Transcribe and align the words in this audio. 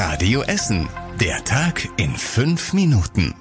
Radio 0.00 0.42
Essen. 0.42 0.88
Der 1.20 1.42
Tag 1.42 1.88
in 1.96 2.10
fünf 2.10 2.72
Minuten. 2.72 3.34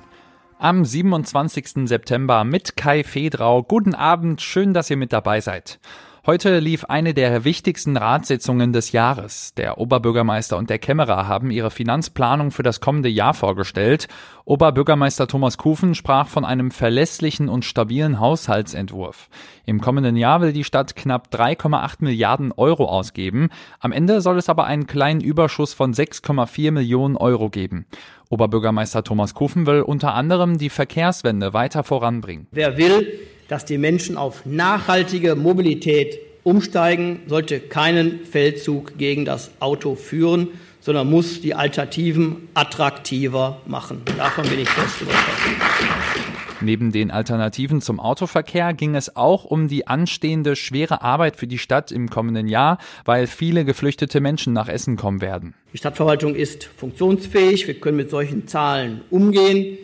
Am 0.57 0.83
27. 0.83 1.87
September 1.87 2.43
mit 2.45 2.75
Kai 2.75 3.03
Fedrau. 3.03 3.61
Guten 3.61 3.93
Abend, 3.93 4.41
schön, 4.41 4.73
dass 4.73 4.89
ihr 4.89 4.97
mit 4.97 5.13
dabei 5.13 5.39
seid. 5.39 5.79
Heute 6.29 6.59
lief 6.59 6.83
eine 6.83 7.13
der 7.13 7.45
wichtigsten 7.45 7.95
Ratssitzungen 7.95 8.73
des 8.73 8.91
Jahres. 8.91 9.53
Der 9.55 9.77
Oberbürgermeister 9.77 10.57
und 10.57 10.69
der 10.69 10.77
Kämmerer 10.77 11.25
haben 11.25 11.51
ihre 11.51 11.71
Finanzplanung 11.71 12.51
für 12.51 12.63
das 12.63 12.81
kommende 12.81 13.07
Jahr 13.07 13.33
vorgestellt. 13.33 14.09
Oberbürgermeister 14.43 15.29
Thomas 15.29 15.57
Kufen 15.57 15.95
sprach 15.95 16.27
von 16.27 16.43
einem 16.43 16.71
verlässlichen 16.71 17.47
und 17.47 17.63
stabilen 17.63 18.19
Haushaltsentwurf. 18.19 19.29
Im 19.65 19.79
kommenden 19.79 20.17
Jahr 20.17 20.41
will 20.41 20.51
die 20.51 20.65
Stadt 20.65 20.97
knapp 20.97 21.29
3,8 21.33 21.99
Milliarden 22.03 22.51
Euro 22.51 22.89
ausgeben. 22.89 23.47
Am 23.79 23.93
Ende 23.93 24.19
soll 24.19 24.37
es 24.37 24.49
aber 24.49 24.65
einen 24.65 24.85
kleinen 24.85 25.21
Überschuss 25.21 25.73
von 25.73 25.93
6,4 25.93 26.71
Millionen 26.71 27.15
Euro 27.15 27.49
geben. 27.49 27.85
Oberbürgermeister 28.29 29.05
Thomas 29.05 29.33
Kufen 29.33 29.65
will 29.65 29.81
unter 29.81 30.13
anderem 30.13 30.57
die 30.57 30.69
Verkehrswende 30.69 31.53
weiter 31.53 31.85
voranbringen. 31.85 32.47
Wer 32.51 32.75
will, 32.75 33.07
dass 33.47 33.65
die 33.65 33.77
Menschen 33.77 34.17
auf 34.17 34.45
nachhaltige 34.45 35.35
Mobilität 35.35 36.19
umsteigen, 36.43 37.21
sollte 37.27 37.59
keinen 37.59 38.25
Feldzug 38.25 38.97
gegen 38.97 39.25
das 39.25 39.51
Auto 39.59 39.95
führen, 39.95 40.49
sondern 40.79 41.09
muss 41.09 41.41
die 41.41 41.53
Alternativen 41.53 42.47
attraktiver 42.53 43.61
machen. 43.65 44.01
Davon 44.17 44.47
bin 44.47 44.59
ich 44.59 44.69
fest 44.69 45.01
überzeugt. 45.01 46.37
Neben 46.61 46.91
den 46.91 47.11
Alternativen 47.11 47.81
zum 47.81 47.99
Autoverkehr 47.99 48.73
ging 48.73 48.95
es 48.95 49.15
auch 49.15 49.45
um 49.45 49.67
die 49.67 49.85
anstehende 49.85 50.55
schwere 50.55 51.01
Arbeit 51.01 51.35
für 51.35 51.45
die 51.45 51.59
Stadt 51.59 51.91
im 51.91 52.09
kommenden 52.09 52.47
Jahr, 52.47 52.79
weil 53.05 53.27
viele 53.27 53.63
geflüchtete 53.63 54.21
Menschen 54.21 54.53
nach 54.53 54.67
Essen 54.67 54.95
kommen 54.95 55.21
werden. 55.21 55.53
Die 55.73 55.77
Stadtverwaltung 55.77 56.33
ist 56.33 56.63
funktionsfähig, 56.63 57.67
wir 57.67 57.75
können 57.75 57.97
mit 57.97 58.09
solchen 58.09 58.47
Zahlen 58.47 59.01
umgehen. 59.11 59.77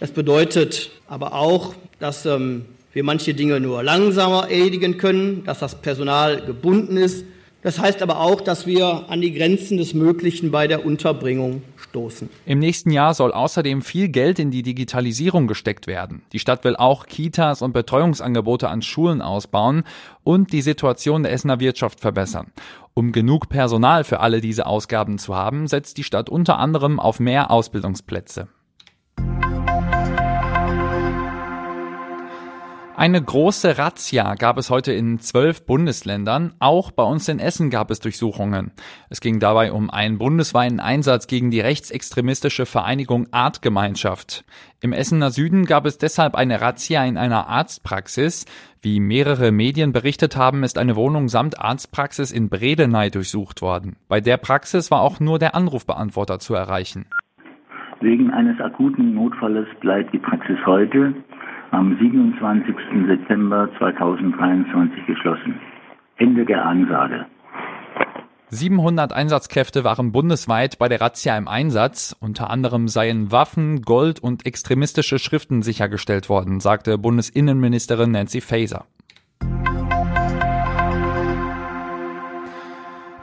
Das 0.00 0.12
bedeutet 0.12 0.92
aber 1.08 1.34
auch, 1.34 1.74
dass 1.98 2.24
ähm, 2.24 2.64
wir 2.94 3.04
manche 3.04 3.34
Dinge 3.34 3.60
nur 3.60 3.82
langsamer 3.82 4.48
erledigen 4.48 4.96
können, 4.96 5.44
dass 5.44 5.58
das 5.58 5.82
Personal 5.82 6.40
gebunden 6.46 6.96
ist. 6.96 7.24
Das 7.62 7.78
heißt 7.78 8.02
aber 8.02 8.20
auch, 8.20 8.42
dass 8.42 8.66
wir 8.66 9.06
an 9.08 9.22
die 9.22 9.32
Grenzen 9.32 9.78
des 9.78 9.94
Möglichen 9.94 10.50
bei 10.50 10.66
der 10.68 10.84
Unterbringung 10.84 11.62
stoßen. 11.78 12.28
Im 12.44 12.58
nächsten 12.58 12.90
Jahr 12.90 13.14
soll 13.14 13.32
außerdem 13.32 13.80
viel 13.80 14.08
Geld 14.08 14.38
in 14.38 14.50
die 14.50 14.62
Digitalisierung 14.62 15.46
gesteckt 15.46 15.86
werden. 15.86 16.22
Die 16.32 16.38
Stadt 16.38 16.62
will 16.64 16.76
auch 16.76 17.06
Kitas 17.06 17.62
und 17.62 17.72
Betreuungsangebote 17.72 18.68
an 18.68 18.82
Schulen 18.82 19.22
ausbauen 19.22 19.84
und 20.24 20.52
die 20.52 20.60
Situation 20.60 21.22
der 21.22 21.32
Essener 21.32 21.58
Wirtschaft 21.58 22.00
verbessern. 22.00 22.52
Um 22.92 23.12
genug 23.12 23.48
Personal 23.48 24.04
für 24.04 24.20
alle 24.20 24.42
diese 24.42 24.66
Ausgaben 24.66 25.18
zu 25.18 25.34
haben, 25.34 25.66
setzt 25.66 25.96
die 25.96 26.04
Stadt 26.04 26.28
unter 26.28 26.58
anderem 26.58 27.00
auf 27.00 27.18
mehr 27.18 27.50
Ausbildungsplätze. 27.50 28.46
Eine 32.96 33.20
große 33.20 33.76
Razzia 33.76 34.36
gab 34.36 34.56
es 34.56 34.70
heute 34.70 34.92
in 34.92 35.18
zwölf 35.18 35.66
Bundesländern. 35.66 36.52
Auch 36.60 36.92
bei 36.92 37.02
uns 37.02 37.28
in 37.28 37.40
Essen 37.40 37.68
gab 37.68 37.90
es 37.90 37.98
Durchsuchungen. 37.98 38.70
Es 39.10 39.20
ging 39.20 39.40
dabei 39.40 39.72
um 39.72 39.90
einen 39.90 40.16
bundesweiten 40.16 40.78
Einsatz 40.78 41.26
gegen 41.26 41.50
die 41.50 41.58
rechtsextremistische 41.58 42.66
Vereinigung 42.66 43.26
Artgemeinschaft. 43.32 44.44
Im 44.80 44.92
Essener 44.92 45.30
Süden 45.30 45.64
gab 45.64 45.86
es 45.86 45.98
deshalb 45.98 46.36
eine 46.36 46.60
Razzia 46.60 47.04
in 47.04 47.16
einer 47.16 47.48
Arztpraxis. 47.48 48.46
Wie 48.80 49.00
mehrere 49.00 49.50
Medien 49.50 49.92
berichtet 49.92 50.36
haben, 50.36 50.62
ist 50.62 50.78
eine 50.78 50.94
Wohnung 50.94 51.26
samt 51.26 51.58
Arztpraxis 51.58 52.30
in 52.30 52.48
Bredeney 52.48 53.10
durchsucht 53.10 53.60
worden. 53.60 53.96
Bei 54.06 54.20
der 54.20 54.36
Praxis 54.36 54.92
war 54.92 55.00
auch 55.00 55.18
nur 55.18 55.40
der 55.40 55.56
Anrufbeantworter 55.56 56.38
zu 56.38 56.54
erreichen. 56.54 57.06
Wegen 58.00 58.30
eines 58.30 58.60
akuten 58.60 59.14
Notfalles 59.14 59.66
bleibt 59.80 60.12
die 60.12 60.18
Praxis 60.18 60.58
heute 60.66 61.14
am 61.74 61.98
27. 61.98 62.74
September 63.06 63.68
2023 63.78 65.06
geschlossen. 65.06 65.60
Ende 66.16 66.44
der 66.44 66.64
Ansage. 66.64 67.26
700 68.50 69.12
Einsatzkräfte 69.12 69.82
waren 69.82 70.12
bundesweit 70.12 70.78
bei 70.78 70.88
der 70.88 71.00
Razzia 71.00 71.36
im 71.36 71.48
Einsatz. 71.48 72.14
Unter 72.20 72.50
anderem 72.50 72.86
seien 72.86 73.32
Waffen, 73.32 73.82
Gold 73.82 74.20
und 74.20 74.46
extremistische 74.46 75.18
Schriften 75.18 75.62
sichergestellt 75.62 76.28
worden, 76.28 76.60
sagte 76.60 76.96
Bundesinnenministerin 76.96 78.12
Nancy 78.12 78.40
Faeser. 78.40 78.86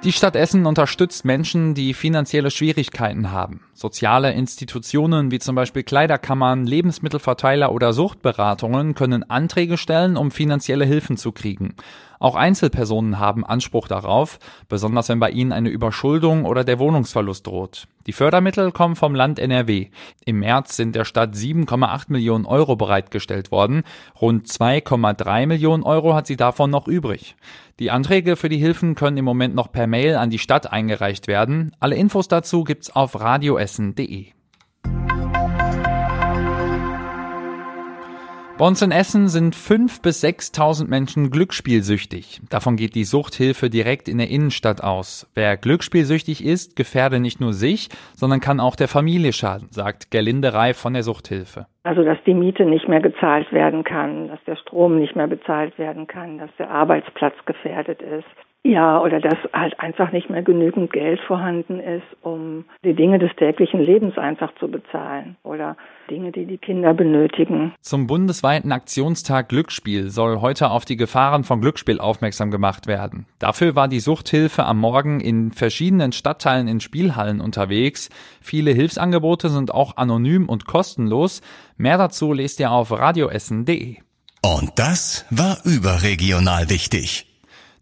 Die 0.04 0.12
Stadt 0.12 0.36
Essen 0.36 0.66
unterstützt 0.66 1.24
Menschen, 1.26 1.76
die 1.76 1.94
finanzielle 1.94 2.50
Schwierigkeiten 2.50 3.32
haben. 3.32 3.62
Soziale 3.82 4.32
Institutionen 4.34 5.32
wie 5.32 5.40
zum 5.40 5.56
Beispiel 5.56 5.82
Kleiderkammern, 5.82 6.68
Lebensmittelverteiler 6.68 7.72
oder 7.72 7.94
Suchtberatungen 7.94 8.94
können 8.94 9.28
Anträge 9.28 9.76
stellen, 9.76 10.18
um 10.18 10.30
finanzielle 10.30 10.86
Hilfen 10.86 11.18
zu 11.18 11.32
kriegen. 11.32 11.74
Auch 12.20 12.36
Einzelpersonen 12.36 13.18
haben 13.18 13.44
Anspruch 13.44 13.88
darauf, 13.88 14.38
besonders 14.70 15.10
wenn 15.10 15.20
bei 15.20 15.32
ihnen 15.32 15.52
eine 15.52 15.70
Überschuldung 15.70 16.46
oder 16.46 16.64
der 16.64 16.78
Wohnungsverlust 16.78 17.48
droht. 17.48 17.88
Die 18.06 18.14
Fördermittel 18.14 18.72
kommen 18.72 18.96
vom 18.96 19.16
Land 19.16 19.40
NRW. 19.40 19.90
Im 20.26 20.40
März 20.40 20.76
sind 20.76 20.96
der 20.96 21.06
Stadt 21.06 21.34
7,8 21.34 22.06
Millionen 22.10 22.46
Euro 22.46 22.76
bereitgestellt 22.76 23.52
worden. 23.52 23.82
Rund 24.20 24.46
2,3 24.46 25.48
Millionen 25.48 25.82
Euro 25.82 26.14
hat 26.14 26.28
sie 26.28 26.36
davon 26.36 26.70
noch 26.70 26.88
übrig. 26.88 27.36
Die 27.80 27.90
Anträge 27.90 28.36
für 28.36 28.50
die 28.50 28.58
Hilfen 28.58 28.94
können 28.94 29.18
im 29.18 29.26
Moment 29.26 29.56
noch 29.56 29.72
per 29.72 29.88
Mail 29.88 30.16
an 30.16 30.30
die 30.30 30.38
Stadt 30.38 30.72
eingereicht 30.72 31.28
werden. 31.28 31.76
Alle 31.80 31.96
Infos 31.96 32.28
dazu 32.28 32.64
gibt's 32.64 32.96
auf 32.96 33.20
radioessen.de. 33.72 34.28
Bei 38.58 38.68
uns 38.68 38.82
in 38.84 38.92
Essen 38.92 39.28
sind 39.28 39.56
5.000 39.56 40.02
bis 40.04 40.24
6.000 40.24 40.88
Menschen 40.88 41.32
glücksspielsüchtig. 41.32 42.42
Davon 42.50 42.76
geht 42.76 42.94
die 42.94 43.06
Suchthilfe 43.06 43.72
direkt 43.72 44.08
in 44.08 44.20
der 44.20 44.30
Innenstadt 44.30 44.84
aus. 44.84 45.26
Wer 45.34 45.58
glücksspielsüchtig 45.58 46.44
ist, 46.46 46.76
gefährde 46.76 47.20
nicht 47.20 47.40
nur 47.40 47.56
sich, 47.56 47.90
sondern 48.16 48.40
kann 48.40 48.60
auch 48.60 48.76
der 48.76 48.88
Familie 48.88 49.34
schaden, 49.34 49.70
sagt 49.72 50.12
Gerlinde 50.12 50.54
Reif 50.54 50.78
von 50.78 50.94
der 50.94 51.02
Suchthilfe. 51.02 51.66
Also, 51.84 52.04
dass 52.04 52.18
die 52.26 52.36
Miete 52.36 52.66
nicht 52.66 52.88
mehr 52.88 53.02
gezahlt 53.02 53.52
werden 53.52 53.84
kann, 53.84 54.28
dass 54.28 54.44
der 54.46 54.56
Strom 54.56 55.00
nicht 55.00 55.16
mehr 55.16 55.28
bezahlt 55.28 55.80
werden 55.80 56.06
kann, 56.06 56.38
dass 56.38 56.56
der 56.58 56.70
Arbeitsplatz 56.70 57.34
gefährdet 57.46 58.02
ist, 58.02 58.28
ja, 58.64 59.02
oder 59.02 59.20
dass 59.20 59.38
halt 59.54 59.80
einfach 59.80 60.12
nicht 60.12 60.30
mehr 60.30 60.44
genügend 60.44 60.94
Geld 60.94 61.20
vorhanden 61.22 61.80
ist, 61.80 62.06
um 62.22 62.66
die 62.84 62.94
Dinge 62.94 63.18
des 63.18 63.36
täglichen 63.36 63.80
Lebens 63.80 64.20
einfach 64.20 64.54
zu 64.60 64.68
bezahlen 64.68 65.36
oder 65.42 65.76
Dinge, 66.12 66.32
die 66.32 66.46
die 66.46 66.60
Kinder 66.60 66.94
benötigen. 66.94 67.74
Zum 67.82 68.06
bundesweiten 68.06 68.72
Aktionstag 68.72 69.50
Glücksspiel 69.50 70.10
soll 70.10 70.42
heute 70.42 70.70
auf 70.70 70.86
die 70.86 70.96
Gefahren 70.96 71.44
von 71.44 71.60
Glücksspiel 71.60 72.00
aufmerksam 72.00 72.52
gemacht 72.52 72.86
werden. 72.86 73.26
Dafür 73.40 73.76
war 73.76 73.88
die 73.88 74.00
Suchthilfe 74.00 74.64
am 74.66 74.78
Morgen 74.78 75.22
in 75.22 75.52
verschiedenen 75.52 76.12
Stadtteilen 76.12 76.68
in 76.68 76.82
Spielhallen 76.82 77.42
unterwegs. 77.42 78.10
Viele 78.42 78.72
Hilfsangebote 78.72 79.50
sind 79.50 79.74
auch 79.74 79.98
anonym 79.98 80.48
und 80.48 80.68
kostenlos. 80.68 81.42
Mehr 81.78 81.98
dazu 81.98 82.34
lest 82.34 82.60
ihr 82.60 82.72
auf 82.72 82.92
radioessen.de. 82.92 83.98
Und 84.42 84.72
das 84.76 85.26
war 85.30 85.60
überregional 85.66 86.70
wichtig. 86.70 87.28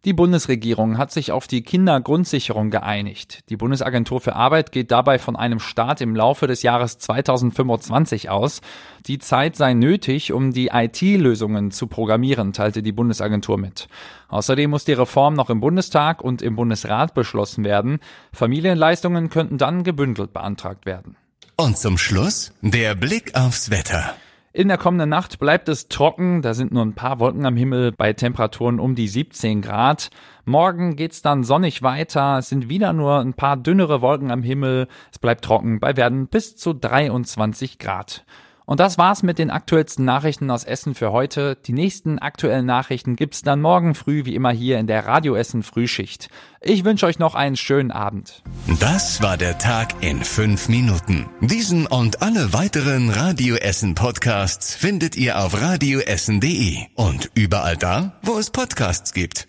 Die 0.05 0.13
Bundesregierung 0.13 0.97
hat 0.97 1.11
sich 1.11 1.33
auf 1.33 1.45
die 1.45 1.61
Kindergrundsicherung 1.61 2.69
geeinigt. 2.69 3.44
Die 3.50 3.57
Bundesagentur 3.57 4.22
für 4.22 4.33
Arbeit 4.33 4.72
geht 4.72 4.91
dabei 4.91 5.19
von 5.19 5.35
einem 5.35 5.59
Start 5.59 6.00
im 6.00 6.16
Laufe 6.16 6.47
des 6.47 6.63
Jahres 6.63 7.00
2025 7.00 8.29
aus. 8.29 8.61
Die 9.07 9.19
Zeit 9.19 9.57
sei 9.57 9.73
nötig, 9.73 10.31
um 10.31 10.53
die 10.53 10.69
IT-Lösungen 10.73 11.71
zu 11.71 11.88
programmieren, 11.88 12.53
teilte 12.53 12.81
die 12.81 12.94
Bundesagentur 12.94 13.57
mit. 13.57 13.89
Außerdem 14.29 14.69
muss 14.69 14.85
die 14.85 14.94
Reform 14.94 15.33
noch 15.33 15.50
im 15.50 15.59
Bundestag 15.59 16.21
und 16.21 16.41
im 16.41 16.56
Bundesrat 16.56 17.13
beschlossen 17.13 17.66
werden. 17.66 18.00
Familienleistungen 18.31 19.29
könnten 19.29 19.57
dann 19.57 19.83
gebündelt 19.83 20.31
beantragt 20.31 20.85
werden. 20.85 21.18
Und 21.59 21.77
zum 21.77 21.97
Schluss 21.97 22.53
der 22.61 22.95
Blick 22.95 23.35
aufs 23.35 23.69
Wetter. 23.69 24.15
In 24.53 24.69
der 24.69 24.77
kommenden 24.77 25.09
Nacht 25.09 25.39
bleibt 25.39 25.67
es 25.67 25.89
trocken, 25.89 26.41
da 26.41 26.53
sind 26.53 26.71
nur 26.71 26.85
ein 26.85 26.94
paar 26.94 27.19
Wolken 27.19 27.45
am 27.45 27.57
Himmel 27.57 27.91
bei 27.91 28.13
Temperaturen 28.13 28.79
um 28.79 28.95
die 28.95 29.09
17 29.09 29.61
Grad. 29.61 30.09
Morgen 30.45 30.95
geht's 30.95 31.21
dann 31.21 31.44
sonnig 31.44 31.81
weiter, 31.81 32.38
es 32.38 32.47
sind 32.47 32.69
wieder 32.69 32.94
nur 32.94 33.19
ein 33.19 33.33
paar 33.33 33.57
dünnere 33.57 34.00
Wolken 34.01 34.31
am 34.31 34.41
Himmel, 34.41 34.88
es 35.11 35.19
bleibt 35.19 35.44
trocken 35.44 35.81
bei 35.81 35.97
Werden 35.97 36.29
bis 36.29 36.56
zu 36.56 36.71
23 36.71 37.77
Grad. 37.77 38.23
Und 38.69 38.80
das 38.80 39.00
war's 39.00 39.24
mit 39.24 39.39
den 39.39 39.50
aktuellsten 39.50 40.06
Nachrichten 40.06 40.51
aus 40.51 40.63
Essen 40.63 40.94
für 40.94 41.12
heute. 41.12 41.57
Die 41.66 41.74
nächsten 41.74 42.19
aktuellen 42.19 42.68
Nachrichten 42.68 43.16
gibt's 43.16 43.42
dann 43.42 43.62
morgen 43.62 43.95
früh 43.95 44.25
wie 44.25 44.36
immer 44.36 44.51
hier 44.51 44.77
in 44.77 44.86
der 44.86 45.07
Radio 45.07 45.33
Essen 45.33 45.63
Frühschicht. 45.63 46.30
Ich 46.62 46.86
wünsche 46.86 47.07
euch 47.07 47.18
noch 47.18 47.33
einen 47.33 47.56
schönen 47.56 47.89
Abend. 47.89 48.44
Das 48.80 49.24
war 49.24 49.38
der 49.38 49.57
Tag 49.57 50.04
in 50.04 50.24
fünf 50.24 50.69
Minuten. 50.69 51.27
Diesen 51.42 51.88
und 51.88 52.21
alle 52.21 52.54
weiteren 52.54 53.10
Radio 53.10 53.56
Essen 53.56 53.95
Podcasts 53.95 54.75
findet 54.75 55.16
ihr 55.16 55.44
auf 55.44 55.60
radioessen.de 55.60 56.77
und 56.94 57.31
überall 57.33 57.75
da, 57.75 58.19
wo 58.21 58.38
es 58.38 58.51
Podcasts 58.51 59.16
gibt. 59.16 59.49